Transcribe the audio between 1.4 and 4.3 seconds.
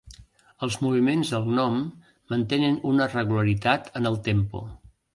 gnom mantenen una regularitat en el